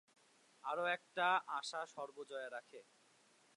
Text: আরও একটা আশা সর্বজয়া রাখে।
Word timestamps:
আরও 0.63 0.83
একটা 0.87 1.27
আশা 1.59 1.81
সর্বজয়া 1.87 2.49
রাখে। 2.49 2.79